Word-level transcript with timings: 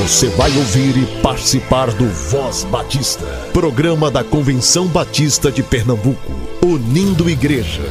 Você 0.00 0.28
vai 0.30 0.50
ouvir 0.56 0.96
e 0.96 1.04
participar 1.20 1.92
do 1.92 2.08
Voz 2.08 2.64
Batista, 2.64 3.26
programa 3.52 4.10
da 4.10 4.24
Convenção 4.24 4.86
Batista 4.86 5.52
de 5.52 5.62
Pernambuco, 5.62 6.32
unindo 6.64 7.28
igreja. 7.28 7.82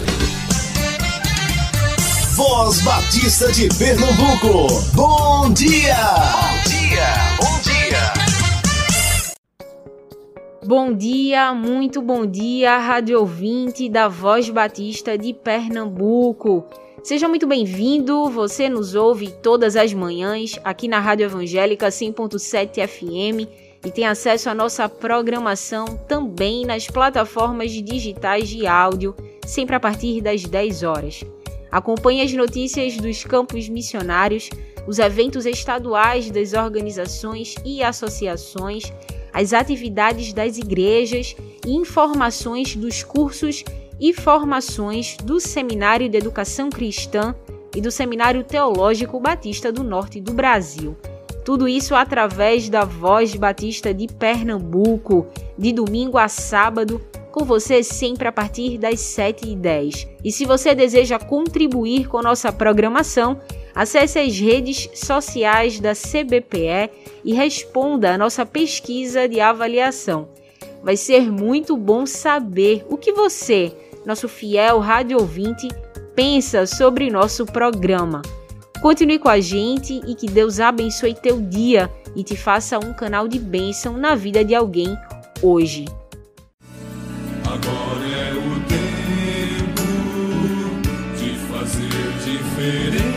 Voz 2.35 2.81
Batista 2.81 3.51
de 3.51 3.69
Pernambuco, 3.77 4.81
bom 4.95 5.53
dia! 5.53 5.95
Bom 5.95 6.67
dia, 6.67 7.13
bom 7.37 7.59
dia! 7.61 8.13
Bom 10.65 10.93
dia, 10.95 11.53
muito 11.53 12.01
bom 12.01 12.25
dia, 12.25 12.79
rádio 12.79 13.19
ouvinte 13.19 13.87
da 13.87 14.07
Voz 14.07 14.49
Batista 14.49 15.15
de 15.15 15.31
Pernambuco. 15.31 16.65
Seja 17.09 17.27
muito 17.27 17.47
bem-vindo. 17.47 18.29
Você 18.29 18.69
nos 18.69 18.93
ouve 18.93 19.31
todas 19.41 19.75
as 19.75 19.91
manhãs 19.91 20.59
aqui 20.63 20.87
na 20.87 20.99
Rádio 20.99 21.23
Evangélica 21.23 21.87
100.7 21.87 22.87
FM 22.87 23.49
e 23.83 23.89
tem 23.89 24.05
acesso 24.05 24.47
à 24.47 24.53
nossa 24.53 24.87
programação 24.87 25.85
também 26.07 26.67
nas 26.67 26.85
plataformas 26.85 27.71
digitais 27.71 28.47
de 28.47 28.67
áudio, 28.67 29.15
sempre 29.43 29.75
a 29.75 29.79
partir 29.79 30.21
das 30.21 30.43
10 30.43 30.83
horas. 30.83 31.23
Acompanhe 31.71 32.21
as 32.21 32.31
notícias 32.31 32.95
dos 32.97 33.23
campos 33.23 33.67
missionários, 33.67 34.47
os 34.85 34.99
eventos 34.99 35.47
estaduais 35.47 36.29
das 36.29 36.53
organizações 36.53 37.55
e 37.65 37.81
associações, 37.81 38.83
as 39.33 39.51
atividades 39.51 40.31
das 40.31 40.59
igrejas 40.59 41.35
e 41.65 41.71
informações 41.71 42.75
dos 42.75 43.01
cursos 43.01 43.63
e 43.99 44.13
formações 44.13 45.17
do 45.17 45.39
Seminário 45.39 46.07
de 46.07 46.17
Educação 46.17 46.69
Cristã 46.69 47.35
e 47.75 47.81
do 47.81 47.91
Seminário 47.91 48.43
Teológico 48.43 49.19
Batista 49.19 49.71
do 49.71 49.83
Norte 49.83 50.21
do 50.21 50.33
Brasil. 50.33 50.95
Tudo 51.43 51.67
isso 51.67 51.95
através 51.95 52.69
da 52.69 52.85
Voz 52.85 53.35
Batista 53.35 53.93
de 53.93 54.07
Pernambuco, 54.07 55.27
de 55.57 55.71
domingo 55.73 56.17
a 56.17 56.27
sábado, 56.27 57.01
com 57.31 57.43
você 57.43 57.83
sempre 57.83 58.27
a 58.27 58.31
partir 58.31 58.77
das 58.77 58.99
7h10. 58.99 60.07
E 60.23 60.31
se 60.31 60.45
você 60.45 60.73
deseja 60.73 61.19
contribuir 61.19 62.07
com 62.07 62.21
nossa 62.21 62.51
programação, 62.51 63.39
acesse 63.73 64.19
as 64.19 64.37
redes 64.39 64.89
sociais 64.93 65.79
da 65.79 65.93
CBPE 65.93 66.89
e 67.23 67.33
responda 67.33 68.13
a 68.13 68.17
nossa 68.17 68.45
pesquisa 68.45 69.27
de 69.27 69.39
avaliação. 69.39 70.29
Vai 70.83 70.95
ser 70.95 71.31
muito 71.31 71.75
bom 71.75 72.05
saber 72.05 72.85
o 72.89 72.97
que 72.97 73.11
você 73.11 73.73
nosso 74.05 74.27
fiel 74.27 74.79
rádio 74.79 75.19
ouvinte, 75.19 75.67
pensa 76.15 76.65
sobre 76.65 77.09
nosso 77.09 77.45
programa. 77.45 78.21
Continue 78.81 79.19
com 79.19 79.29
a 79.29 79.39
gente 79.39 80.01
e 80.07 80.15
que 80.15 80.27
Deus 80.27 80.59
abençoe 80.59 81.13
teu 81.13 81.41
dia 81.41 81.91
e 82.15 82.23
te 82.23 82.35
faça 82.35 82.79
um 82.79 82.93
canal 82.93 83.27
de 83.27 83.37
bênção 83.37 83.97
na 83.97 84.15
vida 84.15 84.43
de 84.43 84.55
alguém 84.55 84.97
hoje. 85.41 85.85
Agora 87.45 88.07
é 88.07 88.33
o 88.33 88.59
tempo 88.67 89.83
de 91.17 91.35
fazer 91.51 91.89
diferença, 92.23 93.08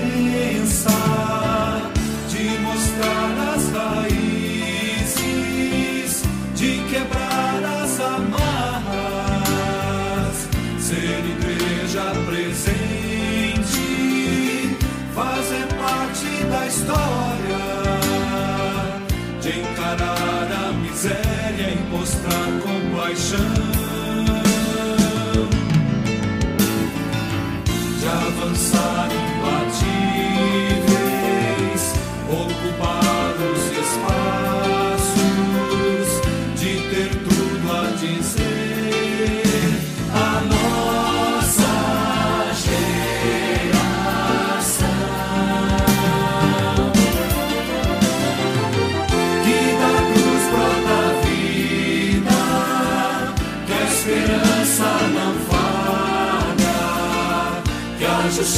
compaixão. 23.33 23.62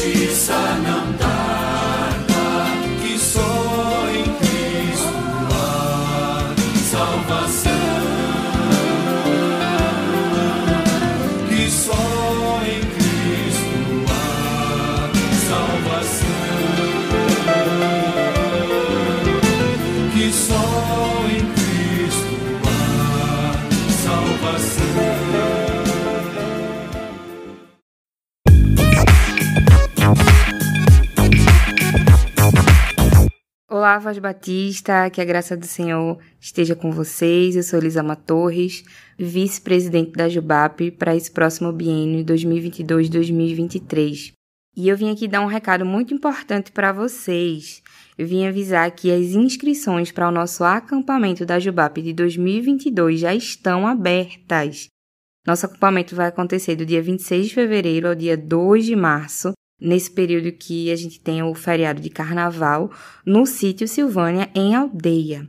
A 0.05 0.11
justiça 0.11 0.53
não 0.83 1.04
Voz 33.99 34.19
Batista, 34.19 35.09
que 35.11 35.21
a 35.21 35.25
graça 35.25 35.57
do 35.57 35.67
Senhor 35.67 36.19
esteja 36.41 36.75
com 36.75 36.91
vocês. 36.91 37.57
Eu 37.57 37.63
sou 37.63 37.79
Elisama 37.79 38.17
Torres, 38.17 38.85
vice-presidente 39.19 40.13
da 40.13 40.29
Jubap 40.29 40.91
para 40.93 41.15
esse 41.15 41.31
próximo 41.31 41.73
biênio 41.73 42.25
2022-2023. 42.25 44.33
E 44.77 44.89
eu 44.89 44.97
vim 44.97 45.11
aqui 45.11 45.29
dar 45.29 45.41
um 45.41 45.47
recado 45.47 45.87
muito 45.87 46.13
importante 46.13 46.73
para 46.73 46.93
vocês. 46.93 47.83
Eu 48.19 48.27
vim 48.27 48.47
avisar 48.47 48.91
que 48.91 49.11
as 49.11 49.35
inscrições 49.35 50.11
para 50.11 50.29
o 50.29 50.33
nosso 50.33 50.65
acampamento 50.65 51.47
da 51.47 51.61
Jubap 51.61 52.03
de 52.03 52.13
2022 52.13 53.21
já 53.21 53.35
estão 53.35 53.87
abertas. 53.87 54.89
Nosso 55.47 55.67
acampamento 55.67 56.17
vai 56.17 56.29
acontecer 56.29 56.75
do 56.75 56.87
dia 56.87 57.03
26 57.03 57.49
de 57.49 57.55
fevereiro 57.55 58.09
ao 58.09 58.15
dia 58.15 58.37
2 58.37 58.87
de 58.87 58.97
março, 58.97 59.53
nesse 59.81 60.11
período 60.11 60.53
que 60.53 60.91
a 60.91 60.97
gente 60.97 61.21
tem 61.21 61.43
o 61.43 61.55
feriado 61.55 62.01
de 62.01 62.11
carnaval, 62.11 62.91
no 63.25 63.47
sítio 63.47 63.87
Silvânia, 63.89 64.49
em 64.55 64.75
Aldeia. 64.75 65.49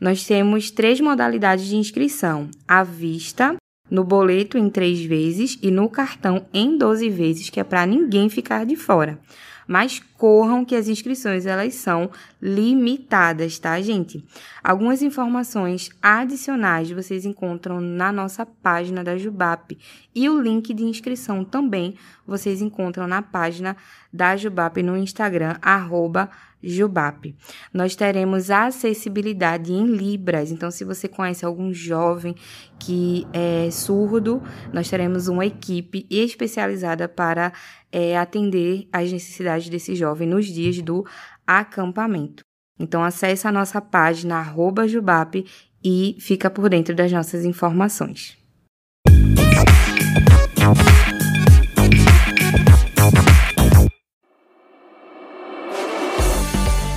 Nós 0.00 0.24
temos 0.24 0.70
três 0.70 1.00
modalidades 1.00 1.66
de 1.66 1.76
inscrição: 1.76 2.48
à 2.66 2.82
vista, 2.82 3.56
no 3.90 4.04
boleto 4.04 4.58
em 4.58 4.68
três 4.68 5.04
vezes 5.04 5.58
e 5.62 5.70
no 5.70 5.88
cartão 5.88 6.46
em 6.52 6.76
12 6.76 7.08
vezes, 7.10 7.50
que 7.50 7.60
é 7.60 7.64
para 7.64 7.86
ninguém 7.86 8.28
ficar 8.28 8.66
de 8.66 8.76
fora. 8.76 9.18
Mas 9.66 10.00
corram 10.16 10.64
que 10.64 10.74
as 10.74 10.88
inscrições 10.88 11.44
elas 11.44 11.74
são 11.74 12.10
limitadas, 12.40 13.58
tá, 13.58 13.80
gente? 13.80 14.24
Algumas 14.62 15.02
informações 15.02 15.90
adicionais 16.00 16.90
vocês 16.90 17.24
encontram 17.24 17.80
na 17.80 18.12
nossa 18.12 18.46
página 18.46 19.02
da 19.02 19.18
Jubap 19.18 19.76
e 20.14 20.28
o 20.28 20.40
link 20.40 20.72
de 20.72 20.84
inscrição 20.84 21.44
também 21.44 21.94
vocês 22.26 22.62
encontram 22.62 23.06
na 23.06 23.22
página 23.22 23.76
da 24.12 24.36
Jubap 24.36 24.82
no 24.82 24.96
Instagram 24.96 25.56
arroba 25.60 26.30
Jubap. 26.62 27.34
Nós 27.72 27.94
teremos 27.94 28.50
acessibilidade 28.50 29.72
em 29.72 29.86
Libras, 29.86 30.50
então 30.50 30.70
se 30.70 30.84
você 30.84 31.06
conhece 31.06 31.44
algum 31.44 31.72
jovem 31.72 32.34
que 32.78 33.26
é 33.32 33.70
surdo, 33.70 34.42
nós 34.72 34.88
teremos 34.88 35.28
uma 35.28 35.46
equipe 35.46 36.06
especializada 36.10 37.08
para 37.08 37.52
é, 37.90 38.16
atender 38.16 38.88
às 38.92 39.10
necessidades 39.12 39.68
desse 39.68 39.94
jovem 39.94 40.28
nos 40.28 40.46
dias 40.46 40.80
do 40.82 41.04
acampamento. 41.46 42.42
Então 42.78 43.02
acesse 43.02 43.46
a 43.46 43.52
nossa 43.52 43.80
página 43.80 44.36
arroba 44.36 44.86
Jubap 44.86 45.44
e 45.82 46.16
fica 46.20 46.50
por 46.50 46.68
dentro 46.68 46.94
das 46.94 47.10
nossas 47.10 47.44
informações. 47.44 48.36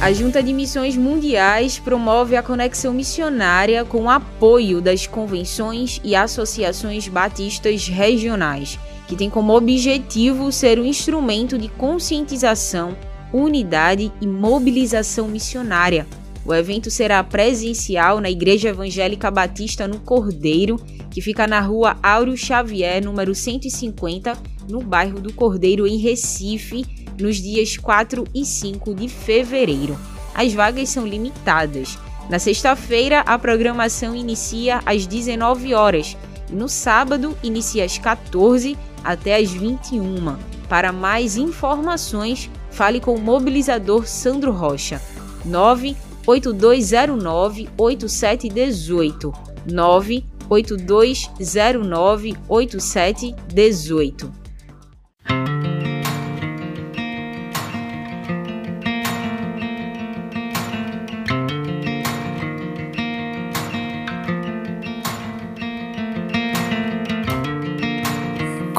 A 0.01 0.13
Junta 0.13 0.41
de 0.41 0.53
Missões 0.53 0.97
Mundiais 0.97 1.77
promove 1.77 2.35
a 2.35 2.41
conexão 2.41 2.93
missionária 2.93 3.85
com 3.85 4.03
o 4.03 4.09
apoio 4.09 4.81
das 4.81 5.05
convenções 5.05 6.01
e 6.03 6.15
associações 6.15 7.07
batistas 7.07 7.87
regionais, 7.87 8.79
que 9.09 9.15
tem 9.15 9.27
como 9.27 9.55
objetivo 9.55 10.51
ser 10.51 10.79
um 10.79 10.85
instrumento 10.85 11.57
de 11.57 11.67
conscientização, 11.67 12.95
unidade 13.33 14.11
e 14.21 14.27
mobilização 14.27 15.27
missionária. 15.27 16.05
O 16.45 16.53
evento 16.53 16.91
será 16.91 17.23
presencial 17.23 18.21
na 18.21 18.29
Igreja 18.29 18.69
Evangélica 18.69 19.31
Batista 19.31 19.87
no 19.87 19.99
Cordeiro, 19.99 20.79
que 21.09 21.21
fica 21.21 21.47
na 21.47 21.59
rua 21.59 21.97
Áureo 22.03 22.37
Xavier, 22.37 23.03
número 23.03 23.33
150, 23.33 24.37
no 24.69 24.79
bairro 24.79 25.19
do 25.19 25.33
Cordeiro, 25.33 25.87
em 25.87 25.97
Recife, 25.97 26.85
nos 27.19 27.37
dias 27.37 27.77
4 27.77 28.25
e 28.33 28.45
5 28.45 28.93
de 28.93 29.09
fevereiro. 29.09 29.97
As 30.35 30.53
vagas 30.53 30.87
são 30.87 31.07
limitadas. 31.07 31.97
Na 32.29 32.37
sexta-feira, 32.37 33.21
a 33.21 33.39
programação 33.39 34.15
inicia 34.15 34.81
às 34.85 35.07
19 35.07 35.73
horas 35.73 36.15
no 36.51 36.67
sábado 36.67 37.37
inicia 37.43 37.85
às 37.85 37.97
14 37.97 38.77
até 39.03 39.35
às 39.35 39.51
21. 39.51 40.35
Para 40.67 40.91
mais 40.91 41.37
informações, 41.37 42.49
fale 42.71 42.99
com 42.99 43.13
o 43.15 43.21
mobilizador 43.21 44.07
Sandro 44.07 44.51
Rocha. 44.51 44.99
98209 45.45 47.69
8718 47.77 49.31
98209 49.65 52.35
8718 52.47 54.38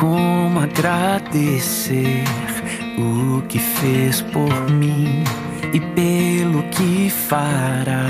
Como 0.01 0.61
agradecer 0.61 2.25
o 2.97 3.43
que 3.43 3.59
fez 3.59 4.23
por 4.23 4.71
mim 4.71 5.23
e 5.75 5.79
pelo 5.79 6.63
que 6.71 7.11
fará. 7.11 8.07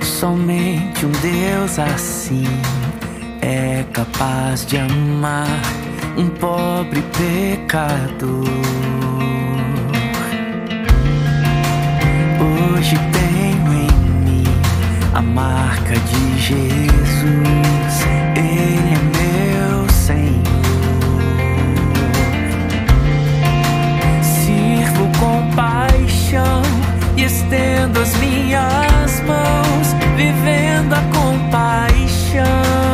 Somente 0.00 1.04
um 1.04 1.10
Deus 1.20 1.80
assim 1.80 2.44
é 3.42 3.84
capaz 3.92 4.64
de 4.64 4.78
amar 4.78 5.48
um 6.16 6.28
pobre 6.28 7.02
pecador. 7.18 8.46
Hoje 12.40 12.94
tenho 13.12 13.72
em 13.72 13.90
mim 14.24 14.44
a 15.12 15.20
marca 15.22 15.94
de 15.94 16.38
Jesus. 16.38 18.17
É 18.38 18.78
estendo 27.48 28.00
as 28.00 28.14
minhas 28.18 29.20
mãos, 29.20 29.94
vivendo 30.16 30.94
a 30.94 31.02
compaixão. 31.12 32.87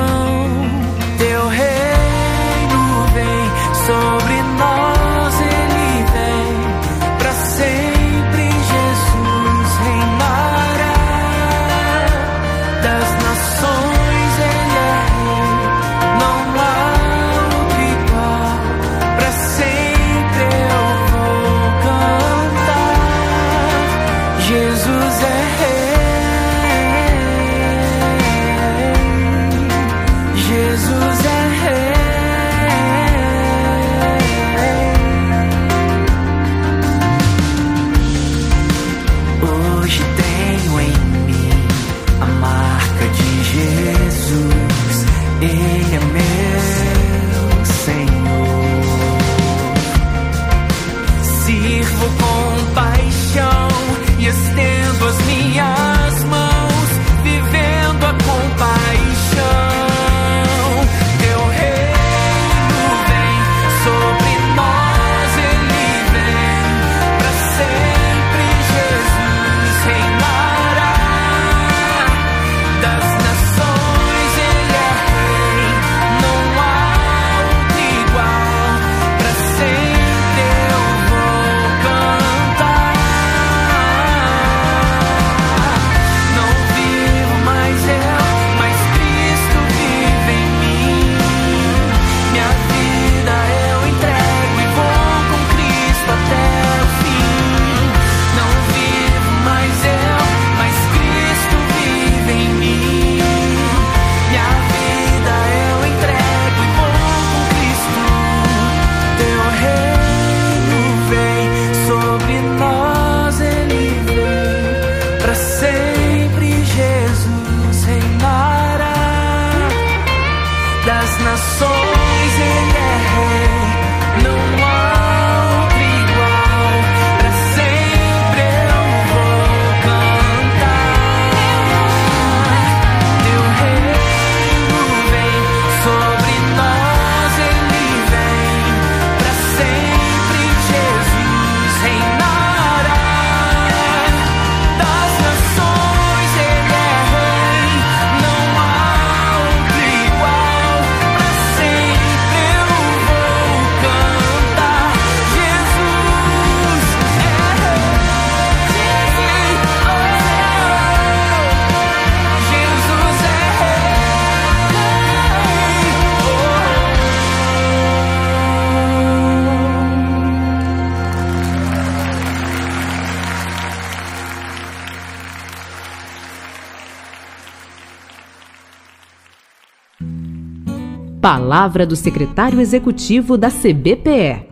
Palavra 181.36 181.84
do 181.84 181.96
secretário 181.96 182.60
executivo 182.60 183.36
da 183.36 183.50
CBPE. 183.50 184.46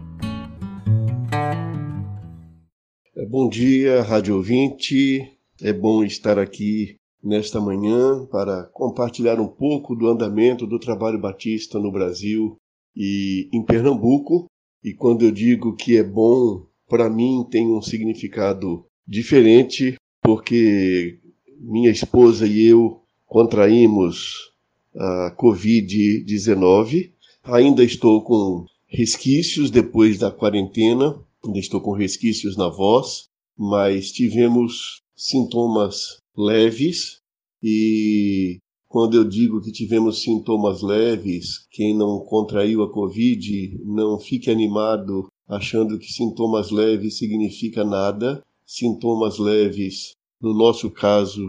É, 3.15 3.25
Bom 3.31 3.49
dia, 3.49 4.03
rádio 4.03 4.35
ouvinte. 4.35 5.31
É 5.63 5.73
bom 5.73 6.03
estar 6.03 6.41
aqui 6.41 6.97
nesta 7.23 7.61
manhã 7.61 8.27
para 8.27 8.65
compartilhar 8.73 9.39
um 9.39 9.47
pouco 9.47 9.95
do 9.95 10.09
andamento 10.09 10.67
do 10.67 10.77
trabalho 10.81 11.21
batista 11.21 11.79
no 11.79 11.93
Brasil 11.93 12.57
e 12.97 13.49
em 13.53 13.65
Pernambuco. 13.65 14.47
E 14.83 14.93
quando 14.93 15.25
eu 15.25 15.31
digo 15.31 15.77
que 15.77 15.97
é 15.97 16.03
bom 16.03 16.67
para 16.89 17.09
mim 17.09 17.47
tem 17.49 17.73
um 17.73 17.81
significado 17.81 18.85
diferente, 19.07 19.95
porque 20.21 21.21
minha 21.61 21.93
esposa 21.93 22.45
e 22.45 22.67
eu 22.67 23.03
contraímos 23.25 24.52
a 24.95 25.35
Covid-19. 25.37 27.11
Ainda 27.45 27.83
estou 27.85 28.23
com 28.23 28.65
resquícios 28.87 29.71
depois 29.71 30.19
da 30.19 30.31
quarentena, 30.31 31.19
ainda 31.45 31.59
estou 31.59 31.81
com 31.81 31.93
resquícios 31.93 32.57
na 32.57 32.69
voz, 32.69 33.29
mas 33.57 34.13
tivemos 34.13 35.01
sintomas 35.17 36.19
leves 36.37 37.21
e 37.63 38.59
quando 38.93 39.17
eu 39.17 39.25
digo 39.25 39.63
que 39.63 39.73
tivemos 39.73 40.21
sintomas 40.21 40.83
leves, 40.83 41.67
quem 41.71 41.97
não 41.97 42.21
contraiu 42.21 42.83
a 42.83 42.93
Covid, 42.93 43.81
não 43.85 44.19
fique 44.19 44.51
animado 44.51 45.29
achando 45.49 45.99
que 45.99 46.13
sintomas 46.13 46.71
leves 46.71 47.17
significa 47.17 47.85
nada. 47.85 48.43
Sintomas 48.67 49.39
leves, 49.39 50.13
no 50.41 50.53
nosso 50.53 50.91
caso, 50.91 51.47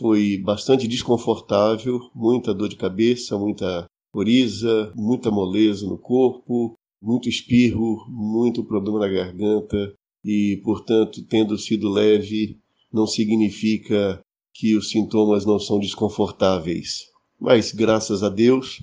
foi 0.00 0.38
bastante 0.38 0.88
desconfortável, 0.88 2.00
muita 2.14 2.54
dor 2.54 2.70
de 2.70 2.76
cabeça, 2.76 3.36
muita 3.36 3.86
coriza, 4.10 4.90
muita 4.96 5.30
moleza 5.30 5.86
no 5.86 5.98
corpo, 5.98 6.74
muito 7.02 7.28
espirro, 7.28 8.06
muito 8.08 8.64
problema 8.64 9.00
na 9.00 9.08
garganta 9.08 9.94
e, 10.24 10.58
portanto, 10.64 11.22
tendo 11.28 11.58
sido 11.58 11.90
leve, 11.90 12.58
não 12.90 13.06
significa 13.06 14.20
que 14.54 14.74
os 14.74 14.88
sintomas 14.88 15.44
não 15.44 15.58
são 15.58 15.78
desconfortáveis. 15.78 17.04
Mas 17.38 17.70
graças 17.70 18.22
a 18.22 18.30
Deus 18.30 18.82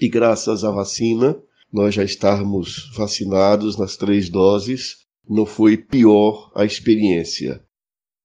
e 0.00 0.08
graças 0.08 0.64
à 0.64 0.70
vacina, 0.70 1.38
nós 1.70 1.94
já 1.94 2.04
estarmos 2.04 2.90
vacinados 2.96 3.76
nas 3.76 3.96
três 3.96 4.30
doses, 4.30 4.96
não 5.28 5.44
foi 5.44 5.76
pior 5.76 6.50
a 6.54 6.64
experiência. 6.64 7.62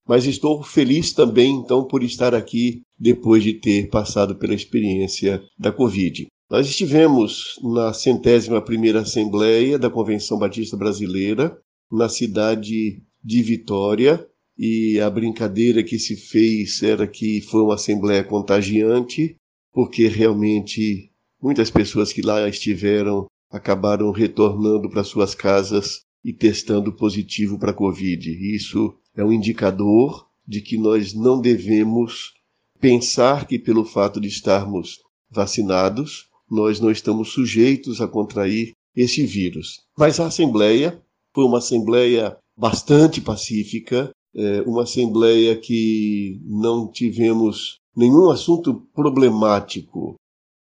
Mas 0.09 0.25
estou 0.25 0.63
feliz 0.63 1.13
também, 1.13 1.51
então, 1.51 1.83
por 1.83 2.01
estar 2.01 2.33
aqui 2.33 2.81
depois 2.99 3.43
de 3.43 3.53
ter 3.53 3.91
passado 3.91 4.35
pela 4.35 4.55
experiência 4.55 5.39
da 5.55 5.71
Covid. 5.71 6.25
Nós 6.49 6.67
estivemos 6.67 7.59
na 7.61 7.93
centésima 7.93 8.59
primeira 8.59 9.01
Assembleia 9.01 9.77
da 9.77 9.87
Convenção 9.87 10.39
Batista 10.39 10.75
Brasileira, 10.75 11.55
na 11.91 12.09
cidade 12.09 13.03
de 13.23 13.43
Vitória, 13.43 14.27
e 14.57 14.99
a 14.99 15.07
brincadeira 15.11 15.83
que 15.83 15.99
se 15.99 16.15
fez 16.15 16.81
era 16.81 17.05
que 17.05 17.41
foi 17.41 17.61
uma 17.61 17.75
assembleia 17.75 18.23
contagiante, 18.23 19.35
porque 19.71 20.07
realmente 20.07 21.11
muitas 21.39 21.69
pessoas 21.69 22.11
que 22.11 22.23
lá 22.23 22.49
estiveram 22.49 23.27
acabaram 23.51 24.09
retornando 24.09 24.89
para 24.89 25.03
suas 25.03 25.35
casas 25.35 26.01
e 26.23 26.33
testando 26.33 26.91
positivo 26.93 27.57
para 27.57 27.71
a 27.71 27.73
Covid. 27.73 28.29
Isso 28.55 28.93
é 29.15 29.23
um 29.23 29.31
indicador 29.31 30.27
de 30.47 30.61
que 30.61 30.77
nós 30.77 31.13
não 31.13 31.39
devemos 31.39 32.33
pensar 32.79 33.45
que, 33.45 33.59
pelo 33.59 33.85
fato 33.85 34.19
de 34.19 34.27
estarmos 34.27 34.99
vacinados, 35.29 36.27
nós 36.49 36.79
não 36.79 36.89
estamos 36.89 37.29
sujeitos 37.29 38.01
a 38.01 38.07
contrair 38.07 38.71
esse 38.95 39.25
vírus. 39.25 39.81
Mas 39.97 40.19
a 40.19 40.27
Assembleia 40.27 41.01
foi 41.33 41.45
uma 41.45 41.59
Assembleia 41.59 42.37
bastante 42.57 43.21
pacífica, 43.21 44.11
é, 44.35 44.61
uma 44.61 44.83
assembleia 44.83 45.55
que 45.55 46.39
não 46.43 46.91
tivemos 46.91 47.79
nenhum 47.95 48.29
assunto 48.29 48.73
problemático, 48.93 50.15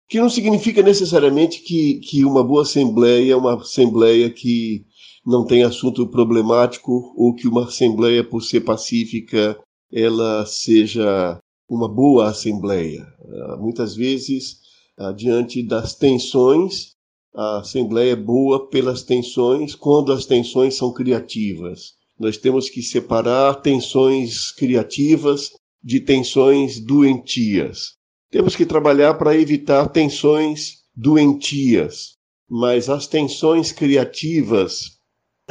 que 0.08 0.20
não 0.20 0.30
significa 0.30 0.82
necessariamente 0.82 1.60
que, 1.60 2.00
que 2.00 2.24
uma 2.24 2.44
boa 2.44 2.62
assembleia 2.62 3.32
é 3.32 3.36
uma 3.36 3.60
assembleia 3.60 4.30
que 4.30 4.84
não 5.24 5.46
tem 5.46 5.62
assunto 5.62 6.06
problemático 6.06 7.12
ou 7.16 7.34
que 7.34 7.46
uma 7.46 7.64
assembleia, 7.64 8.24
por 8.24 8.42
ser 8.42 8.62
pacífica, 8.62 9.58
ela 9.92 10.44
seja 10.46 11.38
uma 11.68 11.88
boa 11.88 12.28
assembleia. 12.28 13.06
Ah, 13.24 13.56
muitas 13.56 13.94
vezes, 13.94 14.58
ah, 14.98 15.12
diante 15.12 15.62
das 15.62 15.94
tensões, 15.94 16.92
a 17.34 17.60
assembleia 17.60 18.12
é 18.12 18.16
boa 18.16 18.68
pelas 18.68 19.02
tensões 19.02 19.74
quando 19.74 20.12
as 20.12 20.26
tensões 20.26 20.74
são 20.74 20.92
criativas. 20.92 21.94
Nós 22.18 22.36
temos 22.36 22.68
que 22.68 22.82
separar 22.82 23.54
tensões 23.62 24.50
criativas 24.52 25.50
de 25.82 26.00
tensões 26.00 26.78
doentias. 26.78 27.94
Temos 28.30 28.54
que 28.54 28.66
trabalhar 28.66 29.14
para 29.14 29.36
evitar 29.36 29.88
tensões 29.88 30.82
doentias, 30.94 32.16
mas 32.48 32.88
as 32.88 33.06
tensões 33.06 33.72
criativas, 33.72 34.98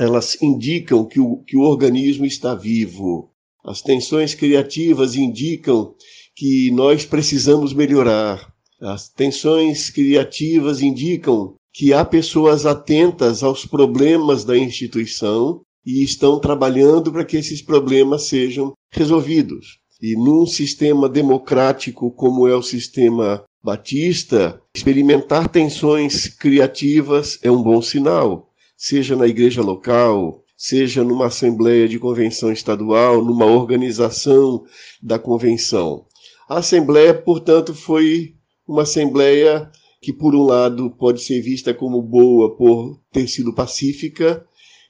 elas 0.02 0.36
indicam 0.42 1.06
que 1.06 1.20
o, 1.20 1.38
que 1.44 1.56
o 1.56 1.62
organismo 1.62 2.26
está 2.26 2.56
vivo. 2.56 3.30
As 3.64 3.84
tensões 3.84 4.34
criativas 4.34 5.16
indicam 5.16 5.94
que 6.36 6.72
nós 6.72 7.06
precisamos 7.06 7.72
melhorar. 7.72 8.52
As 8.82 9.10
tensões 9.10 9.92
criativas 9.92 10.82
indicam 10.82 11.54
que 11.72 11.94
há 11.94 12.04
pessoas 12.04 12.66
atentas 12.66 13.44
aos 13.44 13.64
problemas 13.64 14.44
da 14.44 14.58
instituição 14.58 15.62
e 15.86 16.04
estão 16.04 16.40
trabalhando 16.40 17.12
para 17.12 17.24
que 17.24 17.38
esses 17.38 17.62
problemas 17.62 18.24
sejam 18.24 18.74
resolvidos. 18.92 19.78
E 20.02 20.16
num 20.16 20.48
sistema 20.48 21.08
democrático 21.08 22.10
como 22.10 22.48
é 22.48 22.56
o 22.56 22.64
sistema 22.64 23.44
batista, 23.64 24.60
experimentar 24.76 25.48
tensões 25.48 26.28
criativas 26.28 27.38
é 27.44 27.52
um 27.52 27.62
bom 27.62 27.84
sinal, 27.84 28.51
seja 28.82 29.16
na 29.16 29.28
igreja 29.28 29.62
local, 29.62 30.44
seja 30.58 31.04
numa 31.04 31.28
assembleia 31.28 31.88
de 31.88 32.00
convenção 32.00 32.52
estadual, 32.52 33.24
numa 33.24 33.46
organização 33.46 34.66
da 35.00 35.20
convenção. 35.20 36.08
A 36.50 36.58
assembleia, 36.58 37.14
portanto, 37.14 37.76
foi 37.76 38.34
uma 38.68 38.82
assembleia 38.82 39.72
que, 40.02 40.12
por 40.12 40.34
um 40.34 40.42
lado, 40.42 40.90
pode 40.98 41.22
ser 41.22 41.42
vista 41.42 41.76
como 41.76 42.02
boa 42.02 42.58
por 42.58 43.00
ter 43.12 43.28
sido 43.28 43.54
pacífica, 43.54 44.44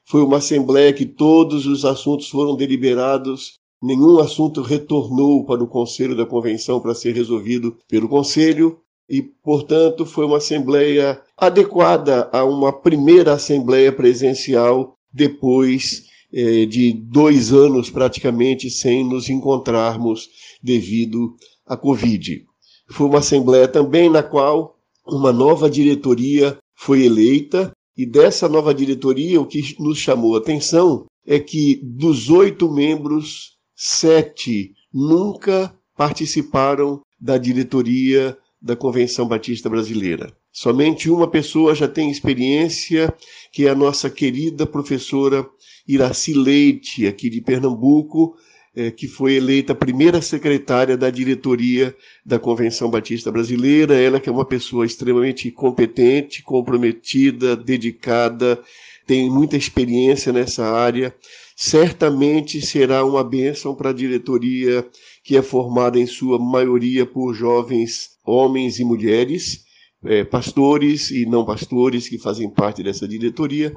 foi 0.05 0.24
uma 0.24 0.38
assembleia 0.38 0.93
que 0.93 1.05
todos 1.05 1.65
os 1.65 1.83
assuntos 1.83 2.29
foram 2.29 2.55
deliberados, 2.55 3.60
nenhum 3.83 4.19
assunto 4.19 4.62
retornou 4.62 5.45
para 5.45 5.62
o 5.62 5.67
Conselho 5.67 6.15
da 6.15 6.25
Convenção 6.25 6.79
para 6.79 6.95
ser 6.95 7.13
resolvido 7.13 7.77
pelo 7.89 8.07
Conselho, 8.07 8.79
e, 9.11 9.21
portanto, 9.21 10.05
foi 10.05 10.25
uma 10.25 10.37
assembleia 10.37 11.21
adequada 11.37 12.29
a 12.31 12.45
uma 12.45 12.71
primeira 12.71 13.33
assembleia 13.33 13.91
presencial 13.91 14.95
depois 15.11 16.05
eh, 16.31 16.65
de 16.65 16.93
dois 16.93 17.51
anos 17.51 17.89
praticamente 17.89 18.69
sem 18.69 19.03
nos 19.03 19.29
encontrarmos 19.29 20.29
devido 20.63 21.35
à 21.67 21.75
Covid. 21.75 22.45
Foi 22.89 23.07
uma 23.07 23.19
assembleia 23.19 23.67
também 23.67 24.09
na 24.09 24.23
qual 24.23 24.77
uma 25.05 25.33
nova 25.33 25.69
diretoria 25.69 26.57
foi 26.73 27.03
eleita 27.03 27.69
e 27.97 28.05
dessa 28.05 28.47
nova 28.47 28.73
diretoria, 28.73 29.41
o 29.41 29.45
que 29.45 29.75
nos 29.77 29.97
chamou 29.97 30.35
a 30.35 30.37
atenção 30.37 31.05
é 31.27 31.37
que 31.37 31.81
dos 31.83 32.29
oito 32.29 32.71
membros, 32.71 33.57
sete 33.75 34.71
nunca 34.93 35.77
participaram 35.97 37.01
da 37.19 37.37
diretoria 37.37 38.37
da 38.61 38.75
Convenção 38.75 39.27
Batista 39.27 39.69
Brasileira. 39.69 40.31
Somente 40.51 41.09
uma 41.09 41.27
pessoa 41.27 41.73
já 41.73 41.87
tem 41.87 42.11
experiência, 42.11 43.11
que 43.51 43.65
é 43.65 43.69
a 43.69 43.75
nossa 43.75 44.09
querida 44.09 44.67
professora 44.67 45.47
Iraci 45.87 46.33
Leite, 46.33 47.07
aqui 47.07 47.29
de 47.29 47.41
Pernambuco, 47.41 48.35
é, 48.75 48.91
que 48.91 49.07
foi 49.07 49.33
eleita 49.33 49.73
primeira 49.73 50.21
secretária 50.21 50.95
da 50.95 51.09
diretoria 51.09 51.95
da 52.25 52.37
Convenção 52.37 52.89
Batista 52.89 53.31
Brasileira. 53.31 53.99
Ela 53.99 54.19
que 54.19 54.29
é 54.29 54.31
uma 54.31 54.45
pessoa 54.45 54.85
extremamente 54.85 55.49
competente, 55.51 56.43
comprometida, 56.43 57.55
dedicada, 57.55 58.61
tem 59.07 59.29
muita 59.29 59.57
experiência 59.57 60.31
nessa 60.31 60.65
área. 60.65 61.13
Certamente 61.55 62.65
será 62.65 63.03
uma 63.03 63.23
bênção 63.23 63.75
para 63.75 63.89
a 63.89 63.93
diretoria, 63.93 64.87
que 65.23 65.35
é 65.35 65.41
formada 65.41 65.99
em 65.99 66.05
sua 66.05 66.39
maioria 66.39 67.05
por 67.05 67.33
jovens 67.33 68.10
homens 68.25 68.79
e 68.79 68.83
mulheres, 68.83 69.63
é, 70.03 70.23
pastores 70.23 71.11
e 71.11 71.25
não 71.25 71.45
pastores 71.45 72.07
que 72.07 72.17
fazem 72.17 72.49
parte 72.49 72.83
dessa 72.83 73.07
diretoria. 73.07 73.75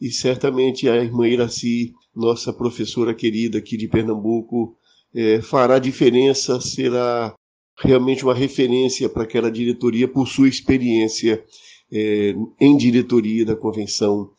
E 0.00 0.10
certamente 0.10 0.88
a 0.88 0.96
irmã 0.96 1.28
Iraci 1.28 1.94
nossa 2.14 2.52
professora 2.52 3.14
querida 3.14 3.58
aqui 3.58 3.76
de 3.76 3.88
Pernambuco, 3.88 4.76
é, 5.14 5.40
fará 5.40 5.78
diferença, 5.78 6.60
será 6.60 7.34
realmente 7.78 8.24
uma 8.24 8.34
referência 8.34 9.08
para 9.08 9.24
aquela 9.24 9.50
diretoria 9.50 10.06
por 10.06 10.28
sua 10.28 10.48
experiência 10.48 11.44
é, 11.92 12.34
em 12.60 12.76
diretoria 12.76 13.44
da 13.44 13.56
Convenção 13.56 14.30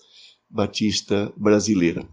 Batista 0.50 1.34
Brasileira. 1.36 2.08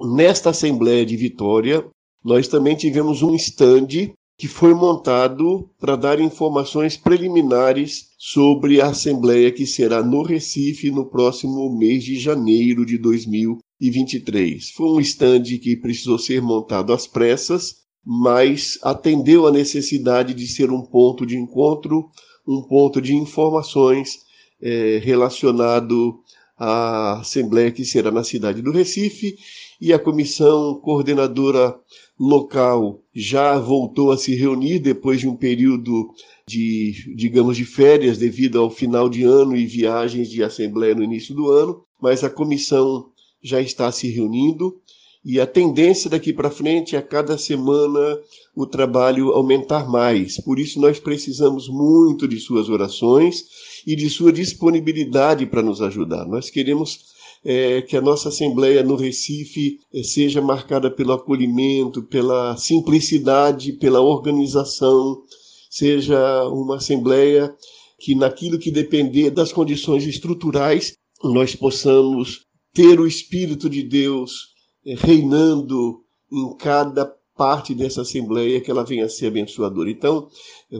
Nesta 0.00 0.50
Assembleia 0.50 1.06
de 1.06 1.16
Vitória, 1.16 1.86
nós 2.24 2.48
também 2.48 2.74
tivemos 2.74 3.22
um 3.22 3.34
estande 3.34 4.12
que 4.40 4.48
foi 4.48 4.72
montado 4.74 5.68
para 5.78 5.96
dar 5.96 6.18
informações 6.18 6.96
preliminares 6.96 8.08
sobre 8.18 8.80
a 8.80 8.86
Assembleia 8.86 9.52
que 9.52 9.66
será 9.66 10.02
no 10.02 10.22
Recife 10.22 10.90
no 10.90 11.04
próximo 11.04 11.70
mês 11.78 12.02
de 12.02 12.18
janeiro 12.18 12.84
de 12.86 12.96
2020. 12.96 13.70
2023. 13.80 14.70
Foi 14.70 14.88
um 14.88 15.00
stand 15.00 15.42
que 15.42 15.76
precisou 15.76 16.18
ser 16.18 16.42
montado 16.42 16.92
às 16.92 17.06
pressas, 17.06 17.76
mas 18.04 18.78
atendeu 18.82 19.46
a 19.46 19.50
necessidade 19.50 20.34
de 20.34 20.46
ser 20.46 20.70
um 20.70 20.82
ponto 20.82 21.24
de 21.24 21.36
encontro, 21.36 22.10
um 22.46 22.62
ponto 22.62 23.00
de 23.00 23.14
informações 23.14 24.18
é, 24.60 25.00
relacionado 25.02 26.20
à 26.58 27.20
Assembleia 27.20 27.72
que 27.72 27.84
será 27.84 28.10
na 28.10 28.22
cidade 28.22 28.60
do 28.60 28.70
Recife 28.70 29.34
e 29.80 29.92
a 29.94 29.98
comissão 29.98 30.78
coordenadora 30.80 31.74
local 32.20 33.02
já 33.14 33.58
voltou 33.58 34.12
a 34.12 34.18
se 34.18 34.34
reunir 34.34 34.78
depois 34.78 35.20
de 35.20 35.26
um 35.26 35.34
período 35.34 36.10
de, 36.46 37.14
digamos, 37.16 37.56
de 37.56 37.64
férias 37.64 38.18
devido 38.18 38.60
ao 38.60 38.68
final 38.68 39.08
de 39.08 39.22
ano 39.22 39.56
e 39.56 39.64
viagens 39.64 40.28
de 40.28 40.42
assembleia 40.42 40.94
no 40.94 41.02
início 41.02 41.34
do 41.34 41.50
ano, 41.50 41.82
mas 41.98 42.22
a 42.22 42.28
comissão 42.28 43.06
já 43.42 43.58
está 43.62 43.90
se 43.90 44.08
reunindo 44.10 44.78
e 45.24 45.40
a 45.40 45.46
tendência 45.46 46.10
daqui 46.10 46.32
para 46.32 46.50
frente 46.50 46.94
é 46.94 47.00
cada 47.00 47.38
semana 47.38 48.18
o 48.54 48.66
trabalho 48.66 49.32
aumentar 49.32 49.88
mais. 49.88 50.38
Por 50.38 50.58
isso 50.58 50.80
nós 50.80 50.98
precisamos 50.98 51.68
muito 51.68 52.28
de 52.28 52.38
suas 52.38 52.68
orações 52.68 53.44
e 53.86 53.96
de 53.96 54.10
sua 54.10 54.32
disponibilidade 54.32 55.46
para 55.46 55.62
nos 55.62 55.80
ajudar. 55.80 56.26
Nós 56.26 56.50
queremos 56.50 57.00
é, 57.44 57.80
que 57.82 57.96
a 57.96 58.00
nossa 58.00 58.28
Assembleia 58.28 58.82
no 58.82 58.96
Recife 58.96 59.78
é, 59.94 60.02
seja 60.02 60.42
marcada 60.42 60.90
pelo 60.90 61.12
acolhimento, 61.12 62.02
pela 62.02 62.56
simplicidade, 62.56 63.72
pela 63.72 64.00
organização, 64.00 65.22
seja 65.70 66.44
uma 66.48 66.76
Assembleia 66.76 67.54
que, 67.98 68.14
naquilo 68.14 68.58
que 68.58 68.70
depender 68.70 69.30
das 69.30 69.52
condições 69.52 70.06
estruturais, 70.06 70.94
nós 71.22 71.54
possamos 71.54 72.46
ter 72.72 73.00
o 73.00 73.06
Espírito 73.06 73.68
de 73.68 73.82
Deus 73.82 74.48
é, 74.86 74.94
reinando 74.94 76.02
em 76.32 76.56
cada 76.56 77.10
parte 77.36 77.74
dessa 77.74 78.02
Assembleia, 78.02 78.60
que 78.60 78.70
ela 78.70 78.84
venha 78.84 79.06
a 79.06 79.08
ser 79.08 79.28
abençoadora. 79.28 79.90
Então, 79.90 80.28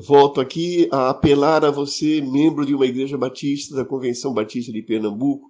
volto 0.06 0.42
aqui 0.42 0.86
a 0.92 1.08
apelar 1.08 1.64
a 1.64 1.70
você, 1.70 2.20
membro 2.20 2.66
de 2.66 2.74
uma 2.74 2.84
Igreja 2.84 3.16
Batista, 3.16 3.74
da 3.74 3.84
Convenção 3.84 4.34
Batista 4.34 4.70
de 4.70 4.82
Pernambuco, 4.82 5.49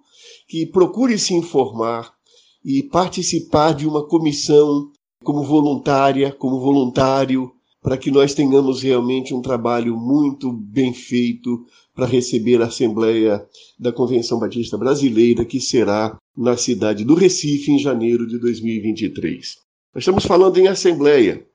que 0.51 0.65
procure 0.65 1.17
se 1.17 1.33
informar 1.33 2.13
e 2.61 2.83
participar 2.83 3.73
de 3.73 3.87
uma 3.87 4.05
comissão 4.05 4.91
como 5.23 5.45
voluntária, 5.45 6.29
como 6.29 6.59
voluntário, 6.59 7.49
para 7.81 7.97
que 7.97 8.11
nós 8.11 8.33
tenhamos 8.33 8.81
realmente 8.81 9.33
um 9.33 9.41
trabalho 9.41 9.95
muito 9.95 10.51
bem 10.51 10.93
feito 10.93 11.65
para 11.95 12.05
receber 12.05 12.61
a 12.61 12.65
Assembleia 12.65 13.41
da 13.79 13.93
Convenção 13.93 14.39
Batista 14.39 14.77
Brasileira, 14.77 15.45
que 15.45 15.61
será 15.61 16.17
na 16.35 16.57
cidade 16.57 17.05
do 17.05 17.15
Recife 17.15 17.71
em 17.71 17.79
janeiro 17.79 18.27
de 18.27 18.37
2023. 18.37 19.55
Nós 19.95 20.01
estamos 20.01 20.25
falando 20.25 20.57
em 20.57 20.67
Assembleia, 20.67 21.47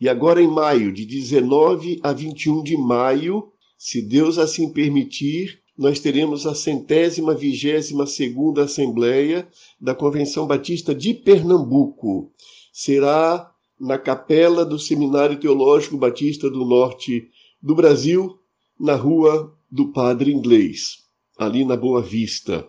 e 0.00 0.08
agora 0.08 0.40
em 0.40 0.48
maio, 0.48 0.90
de 0.90 1.04
19 1.04 2.00
a 2.02 2.14
21 2.14 2.62
de 2.62 2.78
maio, 2.78 3.52
se 3.76 4.00
Deus 4.00 4.38
assim 4.38 4.72
permitir, 4.72 5.60
nós 5.78 6.00
teremos 6.00 6.44
a 6.44 6.56
centésima 6.56 7.32
vigésima 7.32 8.04
segunda 8.04 8.64
Assembleia 8.64 9.48
da 9.80 9.94
Convenção 9.94 10.44
Batista 10.44 10.92
de 10.92 11.14
Pernambuco. 11.14 12.32
Será 12.72 13.48
na 13.78 13.96
capela 13.96 14.64
do 14.64 14.76
Seminário 14.76 15.38
Teológico 15.38 15.96
Batista 15.96 16.50
do 16.50 16.64
Norte 16.64 17.28
do 17.62 17.76
Brasil, 17.76 18.36
na 18.78 18.96
rua 18.96 19.56
do 19.70 19.92
Padre 19.92 20.32
Inglês, 20.32 20.98
ali 21.38 21.64
na 21.64 21.76
Boa 21.76 22.02
Vista. 22.02 22.66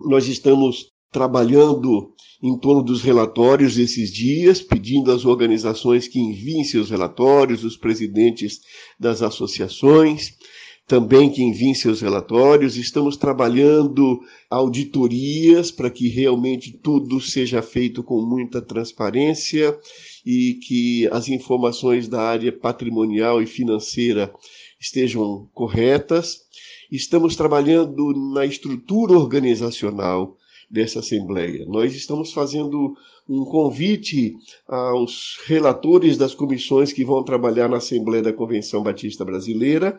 Nós 0.00 0.26
estamos 0.26 0.90
trabalhando 1.12 2.14
em 2.42 2.58
torno 2.58 2.82
dos 2.82 3.02
relatórios 3.02 3.76
esses 3.76 4.10
dias, 4.10 4.62
pedindo 4.62 5.12
às 5.12 5.26
organizações 5.26 6.08
que 6.08 6.18
enviem 6.18 6.64
seus 6.64 6.88
relatórios, 6.88 7.62
os 7.62 7.76
presidentes 7.76 8.60
das 8.98 9.20
associações, 9.20 10.32
também 10.92 11.30
que 11.30 11.42
enviem 11.42 11.72
seus 11.72 12.02
relatórios. 12.02 12.76
Estamos 12.76 13.16
trabalhando 13.16 14.20
auditorias 14.50 15.70
para 15.70 15.88
que 15.88 16.06
realmente 16.06 16.70
tudo 16.70 17.18
seja 17.18 17.62
feito 17.62 18.02
com 18.02 18.20
muita 18.20 18.60
transparência 18.60 19.74
e 20.26 20.60
que 20.62 21.08
as 21.10 21.30
informações 21.30 22.08
da 22.08 22.20
área 22.20 22.52
patrimonial 22.52 23.40
e 23.40 23.46
financeira 23.46 24.30
estejam 24.78 25.48
corretas. 25.54 26.42
Estamos 26.90 27.36
trabalhando 27.36 28.12
na 28.34 28.44
estrutura 28.44 29.14
organizacional 29.14 30.36
dessa 30.70 30.98
Assembleia. 30.98 31.64
Nós 31.66 31.94
estamos 31.94 32.34
fazendo 32.34 32.94
um 33.26 33.46
convite 33.46 34.34
aos 34.68 35.38
relatores 35.46 36.18
das 36.18 36.34
comissões 36.34 36.92
que 36.92 37.02
vão 37.02 37.24
trabalhar 37.24 37.66
na 37.66 37.78
Assembleia 37.78 38.22
da 38.22 38.32
Convenção 38.32 38.82
Batista 38.82 39.24
Brasileira 39.24 39.98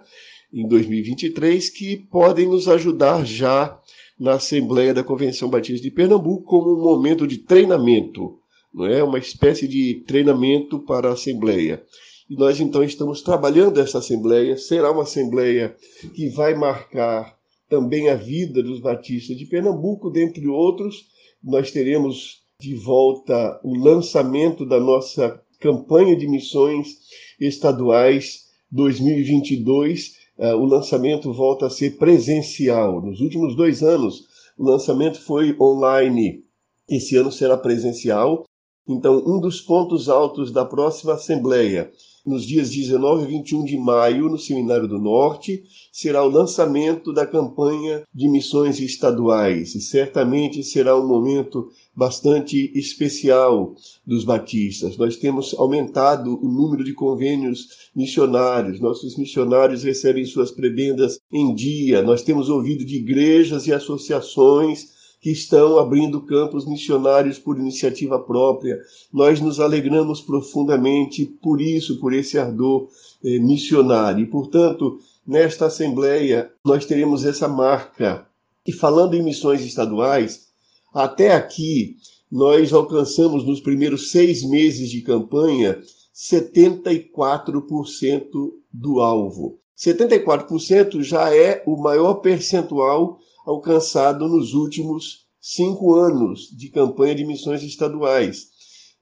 em 0.53 0.67
2023 0.67 1.69
que 1.69 1.97
podem 1.97 2.47
nos 2.47 2.67
ajudar 2.67 3.25
já 3.25 3.79
na 4.19 4.33
Assembleia 4.33 4.93
da 4.93 5.03
Convenção 5.03 5.49
Batista 5.49 5.81
de 5.81 5.91
Pernambuco 5.91 6.43
como 6.43 6.73
um 6.73 6.83
momento 6.83 7.25
de 7.25 7.39
treinamento, 7.39 8.37
não 8.73 8.85
é 8.85 9.03
uma 9.03 9.17
espécie 9.17 9.67
de 9.67 10.03
treinamento 10.07 10.79
para 10.79 11.09
a 11.09 11.13
Assembleia. 11.13 11.83
E 12.29 12.35
nós 12.35 12.59
então 12.59 12.83
estamos 12.83 13.21
trabalhando 13.21 13.79
essa 13.79 13.97
Assembleia, 13.97 14.57
será 14.57 14.91
uma 14.91 15.03
Assembleia 15.03 15.75
que 16.13 16.29
vai 16.29 16.53
marcar 16.55 17.37
também 17.69 18.09
a 18.09 18.15
vida 18.15 18.61
dos 18.63 18.79
batistas 18.79 19.37
de 19.37 19.45
Pernambuco, 19.45 20.09
dentre 20.09 20.47
outros. 20.47 21.07
Nós 21.43 21.71
teremos 21.71 22.43
de 22.59 22.75
volta 22.75 23.59
o 23.63 23.75
lançamento 23.75 24.65
da 24.65 24.79
nossa 24.79 25.41
campanha 25.59 26.15
de 26.15 26.27
missões 26.27 26.97
estaduais 27.39 28.45
2022 28.71 30.07
uh, 30.07 30.22
o 30.37 30.65
lançamento 30.65 31.31
volta 31.31 31.67
a 31.67 31.69
ser 31.69 31.97
presencial. 31.97 33.01
Nos 33.01 33.21
últimos 33.21 33.55
dois 33.55 33.83
anos, 33.83 34.27
o 34.57 34.63
lançamento 34.63 35.21
foi 35.21 35.55
online. 35.59 36.43
Esse 36.89 37.15
ano 37.15 37.31
será 37.31 37.57
presencial. 37.57 38.43
Então, 38.87 39.23
um 39.25 39.39
dos 39.39 39.61
pontos 39.61 40.09
altos 40.09 40.51
da 40.51 40.65
próxima 40.65 41.13
Assembleia 41.13 41.91
nos 42.25 42.45
dias 42.45 42.69
19 42.69 43.23
e 43.23 43.27
21 43.27 43.65
de 43.65 43.77
maio, 43.77 44.29
no 44.29 44.37
Seminário 44.39 44.87
do 44.87 44.97
Norte, 44.97 45.63
será 45.91 46.23
o 46.23 46.29
lançamento 46.29 47.11
da 47.11 47.25
campanha 47.25 48.03
de 48.13 48.29
missões 48.29 48.79
estaduais. 48.79 49.75
E 49.75 49.81
certamente 49.81 50.63
será 50.63 50.97
um 50.97 51.05
momento 51.05 51.69
bastante 51.95 52.71
especial 52.73 53.75
dos 54.05 54.23
batistas. 54.23 54.97
Nós 54.97 55.17
temos 55.17 55.53
aumentado 55.53 56.39
o 56.41 56.47
número 56.47 56.83
de 56.83 56.93
convênios 56.93 57.89
missionários, 57.95 58.79
nossos 58.79 59.17
missionários 59.17 59.83
recebem 59.83 60.25
suas 60.25 60.49
prebendas 60.49 61.19
em 61.31 61.53
dia, 61.53 62.01
nós 62.01 62.23
temos 62.23 62.49
ouvido 62.49 62.83
de 62.85 62.95
igrejas 62.95 63.67
e 63.67 63.73
associações 63.73 64.93
que 65.23 65.31
estão 65.31 65.79
abrindo 65.79 66.21
campos 66.23 66.67
missionários 66.67 67.39
por 67.39 67.57
iniciativa 67.57 68.19
própria. 68.19 68.77
Nós 69.11 69.39
nos 69.39 69.57
alegramos 69.57 70.19
profundamente 70.19 71.25
por 71.25 71.61
isso, 71.61 71.97
por 72.01 72.13
esse 72.13 72.37
ardor 72.37 72.89
eh, 73.23 73.39
missionário. 73.39 74.21
E, 74.21 74.27
portanto, 74.27 74.99
nesta 75.25 75.67
Assembleia, 75.67 76.51
nós 76.65 76.85
teremos 76.85 77.23
essa 77.23 77.47
marca. 77.47 78.27
E 78.67 78.73
falando 78.73 79.13
em 79.13 79.23
missões 79.23 79.61
estaduais, 79.61 80.49
até 80.93 81.33
aqui, 81.33 81.95
nós 82.29 82.73
alcançamos 82.73 83.45
nos 83.45 83.61
primeiros 83.61 84.11
seis 84.11 84.43
meses 84.43 84.89
de 84.89 84.99
campanha 84.99 85.79
74% 86.13 88.51
do 88.73 88.99
alvo. 88.99 89.57
74% 89.77 91.01
já 91.01 91.33
é 91.33 91.63
o 91.65 91.77
maior 91.77 92.15
percentual 92.15 93.19
alcançado 93.45 94.27
nos 94.27 94.53
últimos 94.53 95.23
cinco 95.39 95.93
anos 95.95 96.47
de 96.55 96.69
campanha 96.69 97.15
de 97.15 97.25
missões 97.25 97.61
estaduais. 97.63 98.47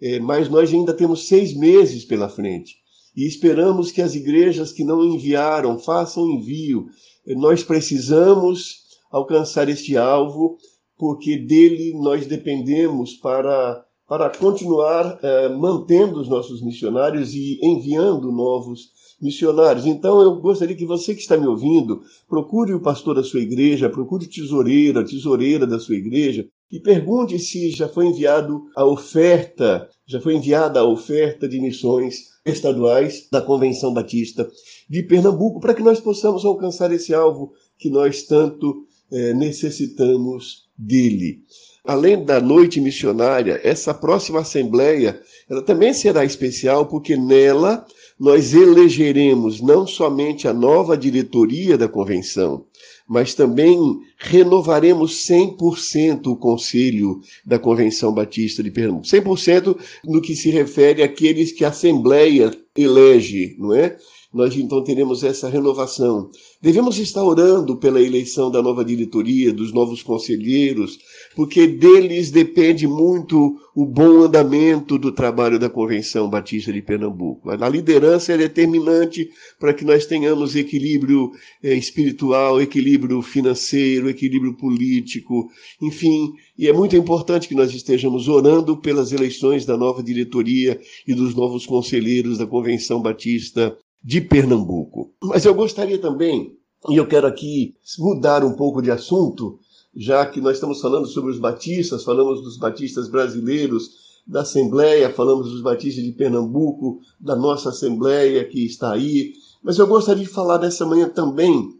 É, 0.01 0.19
mas 0.19 0.49
nós 0.49 0.73
ainda 0.73 0.93
temos 0.93 1.27
seis 1.27 1.55
meses 1.55 2.03
pela 2.05 2.27
frente 2.27 2.81
e 3.15 3.27
esperamos 3.27 3.91
que 3.91 4.01
as 4.01 4.15
igrejas 4.15 4.71
que 4.71 4.83
não 4.83 5.03
enviaram 5.03 5.77
façam 5.77 6.29
envio. 6.29 6.87
Nós 7.27 7.63
precisamos 7.63 8.77
alcançar 9.11 9.69
este 9.69 9.97
alvo 9.97 10.57
porque 10.97 11.37
dele 11.37 11.93
nós 11.95 12.25
dependemos 12.25 13.13
para, 13.15 13.83
para 14.07 14.29
continuar 14.29 15.19
é, 15.21 15.49
mantendo 15.49 16.19
os 16.19 16.27
nossos 16.29 16.61
missionários 16.61 17.33
e 17.33 17.59
enviando 17.61 18.31
novos 18.31 18.89
missionários. 19.21 19.85
Então 19.85 20.21
eu 20.21 20.35
gostaria 20.35 20.75
que 20.75 20.85
você 20.85 21.13
que 21.13 21.21
está 21.21 21.37
me 21.37 21.47
ouvindo, 21.47 22.01
procure 22.27 22.73
o 22.73 22.81
pastor 22.81 23.15
da 23.15 23.23
sua 23.23 23.39
igreja, 23.39 23.89
procure 23.89 24.25
o 24.25 24.29
tesoureiro, 24.29 24.99
a 24.99 25.03
tesoureira 25.03 25.67
da 25.67 25.79
sua 25.79 25.95
igreja 25.95 26.47
e 26.71 26.79
pergunte 26.79 27.37
se 27.37 27.69
já 27.71 27.87
foi 27.87 28.07
enviado 28.07 28.63
a 28.75 28.85
oferta, 28.85 29.89
já 30.07 30.21
foi 30.21 30.35
enviada 30.35 30.79
a 30.79 30.85
oferta 30.85 31.47
de 31.47 31.59
missões 31.59 32.31
estaduais 32.45 33.27
da 33.29 33.41
Convenção 33.41 33.93
Batista 33.93 34.49
de 34.89 35.03
Pernambuco, 35.03 35.59
para 35.59 35.73
que 35.73 35.83
nós 35.83 35.99
possamos 35.99 36.45
alcançar 36.45 36.91
esse 36.91 37.13
alvo 37.13 37.51
que 37.77 37.89
nós 37.89 38.23
tanto 38.23 38.85
é, 39.11 39.33
necessitamos 39.33 40.69
dele. 40.77 41.39
além 41.83 42.23
da 42.23 42.39
noite 42.39 42.79
missionária, 42.79 43.59
essa 43.63 43.93
próxima 43.93 44.39
assembleia, 44.39 45.21
ela 45.49 45.61
também 45.61 45.93
será 45.93 46.23
especial 46.23 46.85
porque 46.85 47.17
nela 47.17 47.85
nós 48.21 48.53
elegeremos 48.53 49.61
não 49.61 49.87
somente 49.87 50.47
a 50.47 50.53
nova 50.53 50.95
diretoria 50.95 51.75
da 51.75 51.87
convenção, 51.87 52.67
mas 53.09 53.33
também 53.33 53.79
renovaremos 54.15 55.27
100% 55.27 56.27
o 56.27 56.35
conselho 56.35 57.19
da 57.43 57.57
Convenção 57.57 58.13
Batista 58.13 58.61
de 58.61 58.69
Pernambuco. 58.69 59.07
100% 59.07 59.75
no 60.05 60.21
que 60.21 60.35
se 60.35 60.51
refere 60.51 61.01
àqueles 61.01 61.51
que 61.51 61.65
a 61.65 61.69
Assembleia 61.69 62.51
elege, 62.77 63.55
não 63.57 63.73
é? 63.73 63.97
Nós 64.33 64.55
então 64.55 64.83
teremos 64.83 65.23
essa 65.23 65.49
renovação. 65.49 66.29
Devemos 66.61 66.97
estar 66.97 67.23
orando 67.23 67.75
pela 67.75 68.01
eleição 68.01 68.49
da 68.49 68.61
nova 68.61 68.85
diretoria, 68.85 69.51
dos 69.51 69.73
novos 69.73 70.01
conselheiros, 70.01 70.97
porque 71.35 71.67
deles 71.67 72.31
depende 72.31 72.87
muito 72.87 73.57
o 73.75 73.85
bom 73.85 74.23
andamento 74.23 74.97
do 74.97 75.11
trabalho 75.11 75.59
da 75.59 75.69
Convenção 75.69 76.29
Batista 76.29 76.71
de 76.71 76.81
Pernambuco. 76.81 77.49
A 77.49 77.69
liderança 77.69 78.33
é 78.33 78.37
determinante 78.37 79.29
para 79.59 79.73
que 79.73 79.83
nós 79.83 80.05
tenhamos 80.05 80.55
equilíbrio 80.55 81.31
é, 81.63 81.73
espiritual, 81.73 82.61
equilíbrio 82.61 83.21
financeiro, 83.21 84.09
equilíbrio 84.09 84.55
político, 84.55 85.49
enfim, 85.81 86.33
e 86.57 86.67
é 86.67 86.73
muito 86.73 86.95
importante 86.95 87.47
que 87.47 87.55
nós 87.55 87.73
estejamos 87.73 88.27
orando 88.27 88.77
pelas 88.77 89.11
eleições 89.11 89.65
da 89.65 89.75
nova 89.75 90.03
diretoria 90.03 90.79
e 91.07 91.13
dos 91.13 91.33
novos 91.33 91.65
conselheiros 91.65 92.37
da 92.37 92.45
Convenção 92.45 93.01
Batista 93.01 93.75
de 94.03 94.21
Pernambuco. 94.21 95.13
Mas 95.21 95.45
eu 95.45 95.53
gostaria 95.53 95.97
também, 95.97 96.57
e 96.89 96.95
eu 96.95 97.07
quero 97.07 97.27
aqui 97.27 97.75
mudar 97.99 98.43
um 98.43 98.53
pouco 98.53 98.81
de 98.81 98.89
assunto, 98.89 99.59
já 99.95 100.25
que 100.25 100.41
nós 100.41 100.55
estamos 100.55 100.81
falando 100.81 101.05
sobre 101.05 101.31
os 101.31 101.39
batistas, 101.39 102.03
falamos 102.03 102.41
dos 102.41 102.57
batistas 102.57 103.09
brasileiros 103.09 104.01
da 104.25 104.41
Assembleia, 104.41 105.11
falamos 105.11 105.51
dos 105.51 105.61
batistas 105.61 106.03
de 106.03 106.11
Pernambuco, 106.11 106.99
da 107.19 107.35
nossa 107.35 107.69
Assembleia 107.69 108.47
que 108.47 108.65
está 108.65 108.93
aí, 108.93 109.33
mas 109.61 109.77
eu 109.77 109.85
gostaria 109.85 110.23
de 110.23 110.29
falar 110.29 110.59
nessa 110.59 110.85
manhã 110.85 111.09
também 111.09 111.79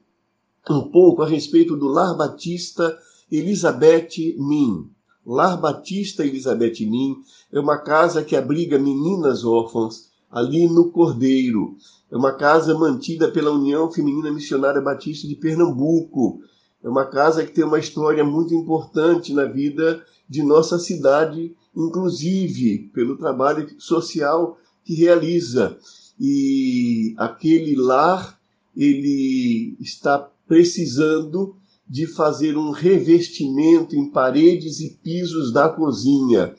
um 0.70 0.82
pouco 0.90 1.24
a 1.24 1.28
respeito 1.28 1.76
do 1.76 1.88
Lar 1.88 2.16
Batista 2.16 2.96
Elizabeth 3.32 4.36
Min. 4.38 4.90
Lar 5.26 5.60
Batista 5.60 6.24
Elizabeth 6.24 6.82
Min 6.82 7.16
é 7.52 7.60
uma 7.60 7.78
casa 7.78 8.24
que 8.24 8.36
abriga 8.36 8.78
meninas 8.78 9.44
órfãs 9.44 10.11
ali 10.32 10.68
no 10.68 10.90
Cordeiro. 10.92 11.76
É 12.10 12.16
uma 12.16 12.32
casa 12.34 12.74
mantida 12.78 13.30
pela 13.30 13.52
União 13.52 13.92
Feminina 13.92 14.32
Missionária 14.32 14.82
Batista 14.82 15.28
de 15.28 15.36
Pernambuco. 15.36 16.42
É 16.84 16.90
uma 16.90 17.06
casa 17.06 17.46
que 17.46 17.52
tem 17.52 17.64
uma 17.64 17.80
história 17.80 18.24
muito 18.24 18.54
importante 18.54 19.34
na 19.34 19.46
vida 19.46 20.04
de 20.28 20.42
nossa 20.42 20.80
cidade, 20.80 21.54
inclusive 21.76 22.90
pelo 22.94 23.18
trabalho 23.18 23.68
social 23.78 24.58
que 24.84 24.96
realiza. 24.96 25.78
E 26.20 27.14
aquele 27.18 27.76
lar, 27.76 28.40
ele 28.76 29.76
está 29.80 30.30
precisando 30.48 31.56
de 31.88 32.08
fazer 32.08 32.58
um 32.58 32.72
revestimento 32.72 33.96
em 33.96 34.10
paredes 34.10 34.80
e 34.80 34.92
pisos 35.04 35.52
da 35.52 35.68
cozinha. 35.68 36.56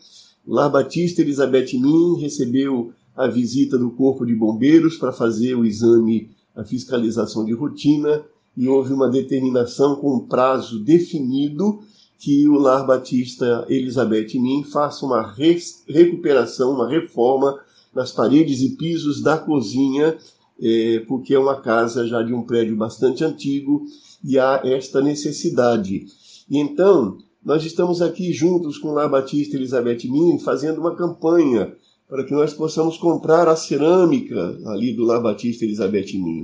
O 0.46 0.54
Lar 0.54 0.70
Batista 0.70 1.22
Elizabeth 1.22 1.72
Min 1.72 2.20
recebeu 2.20 2.92
a 3.16 3.26
visita 3.26 3.78
do 3.78 3.90
Corpo 3.90 4.24
de 4.24 4.34
Bombeiros 4.34 4.96
para 4.96 5.12
fazer 5.12 5.54
o 5.54 5.64
exame, 5.64 6.30
a 6.54 6.64
fiscalização 6.64 7.44
de 7.44 7.52
rotina, 7.52 8.24
e 8.56 8.68
houve 8.68 8.92
uma 8.92 9.08
determinação 9.08 9.96
com 9.96 10.16
um 10.16 10.26
prazo 10.26 10.78
definido 10.78 11.80
que 12.18 12.48
o 12.48 12.54
Lar 12.54 12.86
Batista 12.86 13.66
Elizabeth 13.68 14.38
Min 14.38 14.62
faça 14.62 15.04
uma 15.04 15.22
re 15.22 15.58
recuperação, 15.88 16.72
uma 16.72 16.88
reforma 16.88 17.58
nas 17.94 18.12
paredes 18.12 18.60
e 18.62 18.76
pisos 18.76 19.20
da 19.20 19.36
cozinha, 19.36 20.16
é, 20.60 21.00
porque 21.08 21.34
é 21.34 21.38
uma 21.38 21.60
casa 21.60 22.06
já 22.06 22.22
de 22.22 22.32
um 22.32 22.42
prédio 22.42 22.76
bastante 22.76 23.24
antigo 23.24 23.84
e 24.24 24.38
há 24.38 24.60
esta 24.64 25.00
necessidade. 25.00 26.06
E 26.48 26.58
então, 26.58 27.18
nós 27.44 27.64
estamos 27.64 28.00
aqui 28.00 28.32
juntos 28.32 28.78
com 28.78 28.88
o 28.88 28.92
Lar 28.92 29.10
Batista 29.10 29.56
Elizabeth 29.56 30.04
Min 30.04 30.38
fazendo 30.38 30.80
uma 30.80 30.94
campanha 30.94 31.74
para 32.12 32.24
que 32.24 32.32
nós 32.34 32.52
possamos 32.52 32.98
comprar 32.98 33.48
a 33.48 33.56
cerâmica 33.56 34.58
ali 34.66 34.92
do 34.92 35.02
Lar 35.02 35.22
Batista 35.22 35.64
Elizabeth 35.64 36.12
Min. 36.12 36.42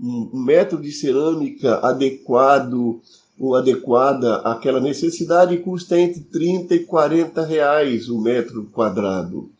Um, 0.00 0.30
um 0.32 0.42
metro 0.42 0.80
de 0.80 0.90
cerâmica 0.90 1.74
adequado 1.86 2.98
ou 3.38 3.54
adequada 3.54 4.36
àquela 4.36 4.80
necessidade 4.80 5.58
custa 5.58 6.00
entre 6.00 6.22
30 6.22 6.74
e 6.74 6.78
40 6.86 7.44
reais 7.44 8.08
o 8.08 8.18
metro 8.18 8.64
quadrado. 8.72 9.50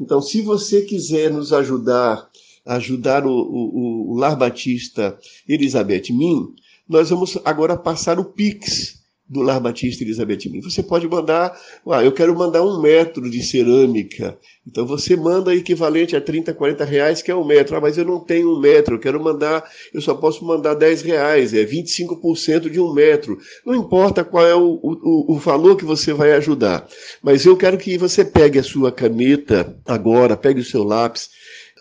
Então, 0.00 0.22
se 0.22 0.40
você 0.40 0.80
quiser 0.80 1.30
nos 1.30 1.52
ajudar, 1.52 2.30
ajudar 2.64 3.26
o, 3.26 3.32
o, 3.32 4.12
o 4.12 4.16
Lar 4.16 4.34
Batista 4.34 5.14
Elizabeth 5.46 6.04
Min, 6.10 6.54
nós 6.88 7.10
vamos 7.10 7.36
agora 7.44 7.76
passar 7.76 8.18
o 8.18 8.24
Pix 8.24 8.99
do 9.30 9.42
Lar 9.42 9.60
Batista 9.60 10.02
Elizabeth 10.02 10.50
Min. 10.50 10.60
Você 10.60 10.82
pode 10.82 11.06
mandar, 11.06 11.56
ah, 11.88 12.04
eu 12.04 12.10
quero 12.10 12.36
mandar 12.36 12.64
um 12.64 12.82
metro 12.82 13.30
de 13.30 13.40
cerâmica. 13.44 14.36
Então 14.66 14.84
você 14.84 15.14
manda 15.14 15.54
equivalente 15.54 16.16
a 16.16 16.20
30, 16.20 16.52
40 16.52 16.84
reais, 16.84 17.22
que 17.22 17.30
é 17.30 17.34
um 17.34 17.44
metro. 17.44 17.76
Ah, 17.76 17.80
mas 17.80 17.96
eu 17.96 18.04
não 18.04 18.18
tenho 18.18 18.52
um 18.52 18.60
metro, 18.60 18.96
eu 18.96 18.98
quero 18.98 19.22
mandar, 19.22 19.62
eu 19.94 20.00
só 20.00 20.14
posso 20.14 20.44
mandar 20.44 20.74
10 20.74 21.02
reais, 21.02 21.54
é 21.54 21.64
25% 21.64 22.68
de 22.68 22.80
um 22.80 22.92
metro. 22.92 23.38
Não 23.64 23.74
importa 23.74 24.24
qual 24.24 24.44
é 24.44 24.54
o, 24.54 24.80
o, 24.82 25.34
o 25.34 25.38
valor 25.38 25.76
que 25.76 25.84
você 25.84 26.12
vai 26.12 26.32
ajudar. 26.32 26.88
Mas 27.22 27.46
eu 27.46 27.56
quero 27.56 27.78
que 27.78 27.96
você 27.96 28.24
pegue 28.24 28.58
a 28.58 28.64
sua 28.64 28.90
caneta 28.90 29.76
agora, 29.86 30.36
pegue 30.36 30.60
o 30.60 30.64
seu 30.64 30.82
lápis 30.82 31.30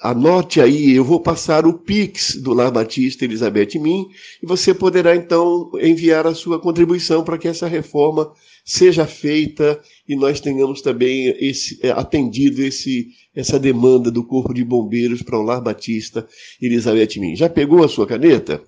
Anote 0.01 0.61
aí, 0.61 0.91
eu 0.91 1.03
vou 1.03 1.19
passar 1.19 1.65
o 1.65 1.73
Pix 1.73 2.37
do 2.37 2.53
Lar 2.53 2.71
Batista 2.71 3.25
Elizabeth 3.25 3.77
Min 3.77 4.07
e 4.41 4.47
você 4.47 4.73
poderá 4.73 5.13
então 5.13 5.69
enviar 5.81 6.25
a 6.25 6.33
sua 6.33 6.57
contribuição 6.57 7.21
para 7.21 7.37
que 7.37 7.49
essa 7.49 7.67
reforma 7.67 8.31
seja 8.63 9.05
feita 9.05 9.77
e 10.07 10.15
nós 10.15 10.39
tenhamos 10.39 10.81
também 10.81 11.35
esse, 11.37 11.77
é, 11.83 11.91
atendido 11.91 12.61
esse, 12.61 13.09
essa 13.35 13.59
demanda 13.59 14.09
do 14.09 14.23
Corpo 14.23 14.53
de 14.53 14.63
Bombeiros 14.63 15.21
para 15.21 15.37
o 15.37 15.43
Lar 15.43 15.61
Batista 15.61 16.25
Elizabeth 16.61 17.19
Min. 17.19 17.35
Já 17.35 17.49
pegou 17.49 17.83
a 17.83 17.89
sua 17.89 18.07
caneta? 18.07 18.63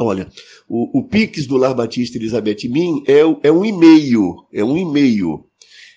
Olha, 0.00 0.28
o, 0.68 0.98
o 0.98 1.04
Pix 1.04 1.46
do 1.46 1.56
Lar 1.56 1.76
Batista 1.76 2.18
Elizabeth 2.18 2.68
Min 2.68 3.04
é, 3.06 3.20
é 3.48 3.52
um 3.52 3.64
e-mail, 3.64 4.34
é 4.52 4.64
um 4.64 4.76
e-mail. 4.76 5.46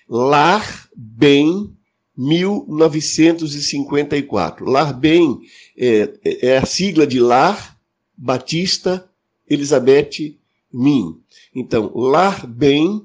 Lar 0.08 0.88
Bem 0.96 1.74
1954. 2.20 4.68
Lar 4.68 4.92
Bem 4.92 5.40
é, 5.76 6.10
é 6.42 6.58
a 6.58 6.66
sigla 6.66 7.06
de 7.06 7.18
Lar 7.18 7.78
Batista 8.14 9.08
Elizabeth 9.48 10.36
Min. 10.70 11.18
Então, 11.54 11.90
Lar 11.94 12.46
Bem 12.46 13.02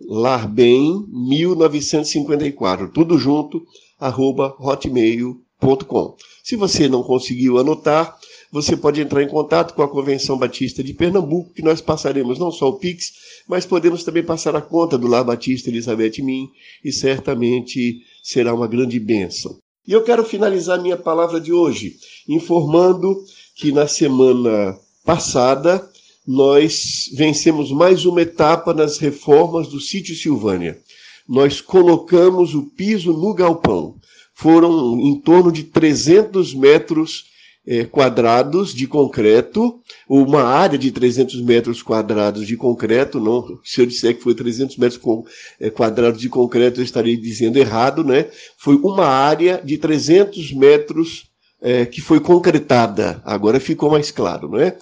Lar 0.00 0.46
Bem 0.46 1.06
1954, 1.08 2.90
tudo 2.90 3.18
junto, 3.18 3.66
hotmail.com. 4.00 6.16
Se 6.42 6.56
você 6.56 6.88
não 6.88 7.02
conseguiu 7.02 7.58
anotar, 7.58 8.16
você 8.52 8.76
pode 8.76 9.00
entrar 9.00 9.22
em 9.22 9.28
contato 9.28 9.74
com 9.74 9.82
a 9.82 9.88
Convenção 9.88 10.38
Batista 10.38 10.82
de 10.82 10.94
Pernambuco, 10.94 11.52
que 11.52 11.62
nós 11.62 11.80
passaremos 11.80 12.38
não 12.38 12.52
só 12.52 12.68
o 12.68 12.78
Pix, 12.78 13.12
mas 13.48 13.66
podemos 13.66 14.04
também 14.04 14.22
passar 14.22 14.54
a 14.54 14.60
conta 14.60 14.96
do 14.96 15.08
Lar 15.08 15.24
Batista 15.24 15.70
Elizabeth 15.70 16.22
Min, 16.22 16.48
e 16.84 16.92
certamente 16.92 18.02
será 18.22 18.54
uma 18.54 18.68
grande 18.68 19.00
bênção. 19.00 19.58
E 19.86 19.92
eu 19.92 20.02
quero 20.02 20.24
finalizar 20.24 20.80
minha 20.80 20.96
palavra 20.96 21.40
de 21.40 21.52
hoje 21.52 21.96
informando 22.28 23.22
que 23.56 23.72
na 23.72 23.86
semana 23.86 24.78
passada 25.04 25.86
nós 26.26 27.10
vencemos 27.12 27.70
mais 27.70 28.06
uma 28.06 28.22
etapa 28.22 28.72
nas 28.72 28.98
reformas 28.98 29.68
do 29.68 29.80
sítio 29.80 30.14
Silvânia 30.14 30.80
nós 31.28 31.60
colocamos 31.60 32.54
o 32.54 32.62
piso 32.62 33.12
no 33.12 33.34
galpão. 33.34 33.96
Foram 34.34 34.98
em 35.00 35.20
torno 35.20 35.50
de 35.50 35.64
300 35.64 36.54
metros 36.54 37.24
é, 37.66 37.84
quadrados 37.84 38.74
de 38.74 38.86
concreto, 38.86 39.80
uma 40.08 40.42
área 40.42 40.78
de 40.78 40.90
300 40.90 41.40
metros 41.40 41.82
quadrados 41.82 42.46
de 42.46 42.56
concreto, 42.56 43.18
não, 43.18 43.58
se 43.64 43.80
eu 43.80 43.86
disser 43.86 44.16
que 44.16 44.22
foi 44.22 44.34
300 44.34 44.76
metros 44.76 45.00
com, 45.00 45.24
é, 45.58 45.70
quadrados 45.70 46.20
de 46.20 46.28
concreto, 46.28 46.80
eu 46.80 46.84
estarei 46.84 47.16
dizendo 47.16 47.56
errado, 47.56 48.04
né? 48.04 48.28
Foi 48.58 48.76
uma 48.76 49.06
área 49.06 49.60
de 49.64 49.78
300 49.78 50.52
metros 50.52 51.30
é, 51.62 51.86
que 51.86 52.02
foi 52.02 52.20
concretada, 52.20 53.22
agora 53.24 53.58
ficou 53.58 53.90
mais 53.90 54.10
claro, 54.10 54.50
não 54.50 54.58
é? 54.58 54.76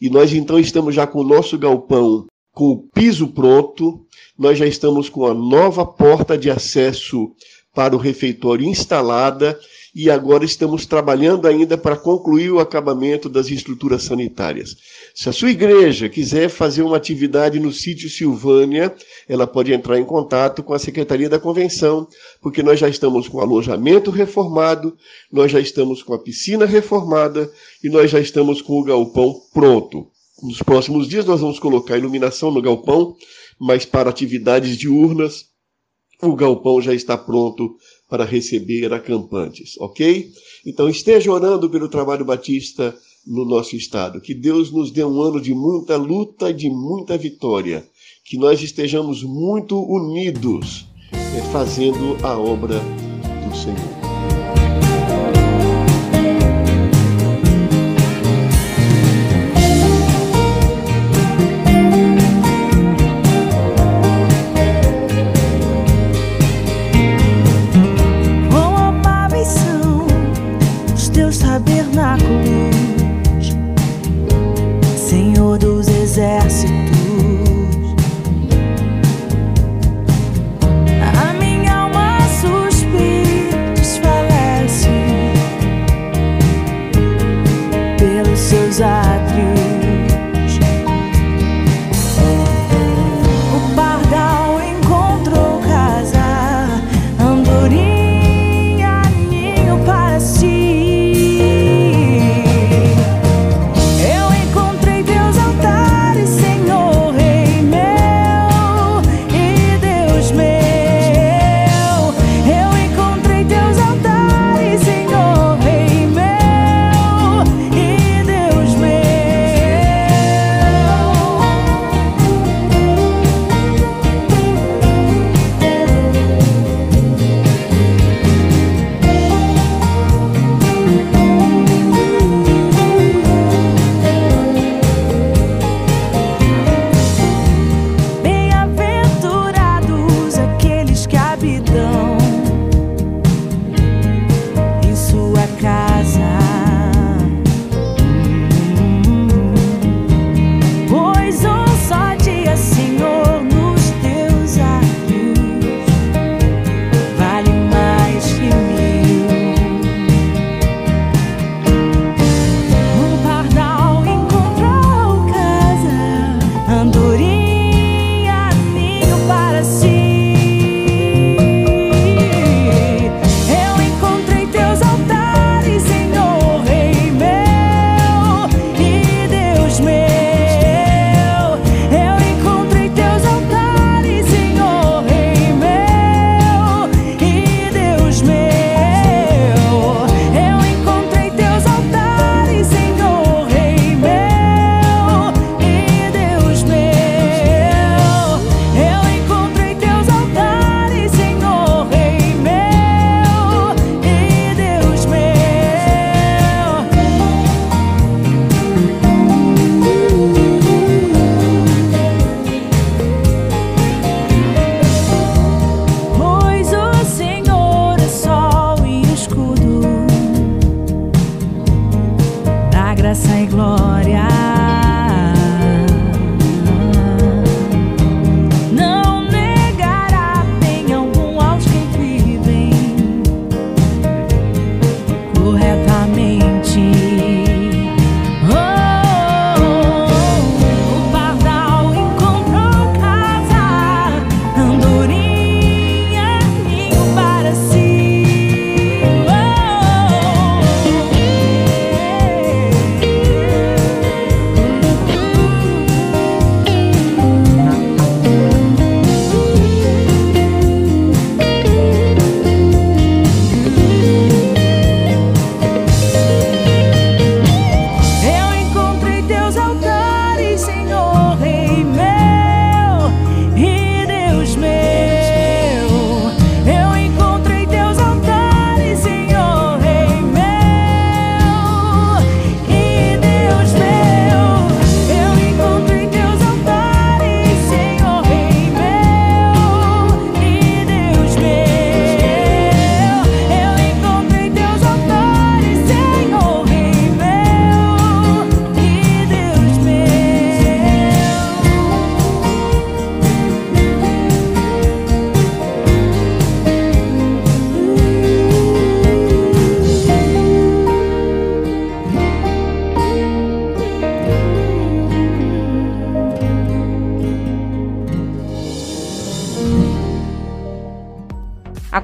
E 0.00 0.10
nós 0.10 0.32
então 0.34 0.58
estamos 0.58 0.94
já 0.94 1.06
com 1.06 1.20
o 1.20 1.26
nosso 1.26 1.56
galpão 1.56 2.26
com 2.56 2.70
o 2.70 2.78
piso 2.78 3.28
pronto, 3.28 4.00
nós 4.38 4.56
já 4.56 4.66
estamos 4.66 5.10
com 5.10 5.26
a 5.26 5.34
nova 5.34 5.84
porta 5.84 6.38
de 6.38 6.50
acesso 6.50 7.30
para 7.74 7.94
o 7.94 7.98
refeitório 7.98 8.66
instalada 8.66 9.60
e 9.94 10.08
agora 10.08 10.42
estamos 10.42 10.86
trabalhando 10.86 11.46
ainda 11.46 11.76
para 11.76 11.98
concluir 11.98 12.50
o 12.50 12.58
acabamento 12.58 13.28
das 13.28 13.50
estruturas 13.50 14.04
sanitárias. 14.04 14.74
Se 15.14 15.28
a 15.28 15.34
sua 15.34 15.50
igreja 15.50 16.08
quiser 16.08 16.48
fazer 16.48 16.80
uma 16.80 16.96
atividade 16.96 17.60
no 17.60 17.70
sítio 17.70 18.08
Silvânia, 18.08 18.94
ela 19.28 19.46
pode 19.46 19.74
entrar 19.74 19.98
em 19.98 20.04
contato 20.04 20.62
com 20.62 20.72
a 20.72 20.78
Secretaria 20.78 21.28
da 21.28 21.38
Convenção, 21.38 22.08
porque 22.40 22.62
nós 22.62 22.80
já 22.80 22.88
estamos 22.88 23.28
com 23.28 23.36
o 23.36 23.42
alojamento 23.42 24.10
reformado, 24.10 24.96
nós 25.30 25.52
já 25.52 25.60
estamos 25.60 26.02
com 26.02 26.14
a 26.14 26.18
piscina 26.18 26.64
reformada 26.64 27.50
e 27.84 27.90
nós 27.90 28.10
já 28.10 28.18
estamos 28.18 28.62
com 28.62 28.80
o 28.80 28.84
galpão 28.84 29.34
pronto. 29.52 30.10
Nos 30.42 30.62
próximos 30.62 31.08
dias 31.08 31.24
nós 31.24 31.40
vamos 31.40 31.58
colocar 31.58 31.96
iluminação 31.96 32.50
no 32.50 32.60
galpão, 32.60 33.16
mas 33.58 33.84
para 33.86 34.10
atividades 34.10 34.76
diurnas, 34.76 35.46
o 36.22 36.34
galpão 36.34 36.80
já 36.80 36.94
está 36.94 37.16
pronto 37.16 37.76
para 38.08 38.24
receber 38.24 38.92
acampantes, 38.92 39.78
ok? 39.78 40.30
Então 40.64 40.88
esteja 40.88 41.32
orando 41.32 41.68
pelo 41.68 41.88
trabalho 41.88 42.24
batista 42.24 42.96
no 43.26 43.44
nosso 43.44 43.74
estado. 43.74 44.20
Que 44.20 44.34
Deus 44.34 44.70
nos 44.70 44.90
dê 44.90 45.04
um 45.04 45.20
ano 45.20 45.40
de 45.40 45.54
muita 45.54 45.96
luta 45.96 46.50
e 46.50 46.54
de 46.54 46.70
muita 46.70 47.18
vitória. 47.18 47.86
Que 48.24 48.38
nós 48.38 48.62
estejamos 48.62 49.22
muito 49.22 49.80
unidos 49.82 50.86
eh, 51.12 51.42
fazendo 51.52 52.16
a 52.24 52.38
obra 52.38 52.80
do 53.48 53.56
Senhor. 53.56 54.05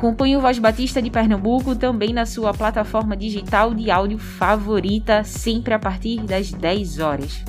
Acompanhe 0.02 0.36
o 0.36 0.40
Voz 0.40 0.58
Batista 0.58 1.00
de 1.00 1.08
Pernambuco 1.10 1.76
também 1.76 2.12
na 2.12 2.26
sua 2.26 2.52
plataforma 2.52 3.16
digital 3.16 3.72
de 3.72 3.88
áudio 3.88 4.18
favorita, 4.18 5.22
sempre 5.22 5.74
a 5.74 5.78
partir 5.78 6.22
das 6.22 6.50
10 6.50 6.98
horas. 6.98 7.44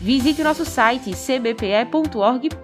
Visite 0.00 0.42
nosso 0.42 0.64
site 0.64 1.14
cbpe.org.br. 1.14 2.56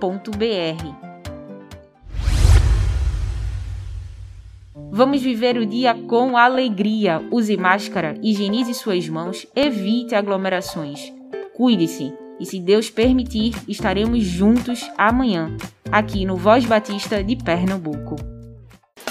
Vamos 4.90 5.22
viver 5.22 5.58
o 5.58 5.64
dia 5.64 5.94
com 5.94 6.36
alegria. 6.36 7.22
Use 7.30 7.56
máscara, 7.56 8.18
higienize 8.20 8.74
suas 8.74 9.08
mãos, 9.08 9.46
evite 9.54 10.16
aglomerações. 10.16 11.12
Cuide-se 11.54 12.12
e, 12.38 12.46
se 12.46 12.60
Deus 12.60 12.90
permitir, 12.90 13.54
estaremos 13.68 14.22
juntos 14.24 14.80
amanhã, 14.96 15.56
aqui 15.90 16.24
no 16.24 16.36
Voz 16.36 16.64
Batista 16.64 17.22
de 17.22 17.36
Pernambuco. 17.36 18.16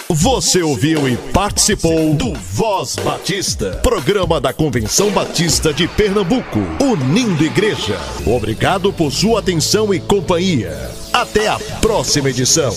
Você 0.09 0.61
ouviu 0.61 1.07
e 1.07 1.15
participou 1.31 2.13
do 2.13 2.33
Voz 2.33 2.97
Batista, 2.97 3.79
programa 3.81 4.41
da 4.41 4.51
Convenção 4.51 5.09
Batista 5.11 5.73
de 5.73 5.87
Pernambuco, 5.87 6.59
unindo 6.81 7.45
igreja. 7.45 7.97
Obrigado 8.25 8.91
por 8.91 9.09
sua 9.11 9.39
atenção 9.39 9.93
e 9.93 10.01
companhia. 10.01 10.91
Até 11.13 11.47
a 11.47 11.57
próxima 11.79 12.29
edição. 12.29 12.73